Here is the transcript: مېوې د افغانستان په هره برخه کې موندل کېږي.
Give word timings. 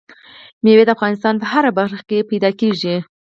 مېوې 0.63 0.83
د 0.85 0.89
افغانستان 0.95 1.33
په 1.41 1.45
هره 1.51 1.71
برخه 1.79 2.01
کې 2.09 2.19
موندل 2.29 2.53
کېږي. 2.61 2.95